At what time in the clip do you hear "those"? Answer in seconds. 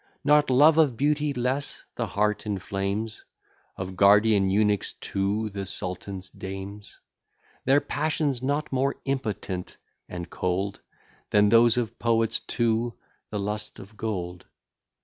11.49-11.77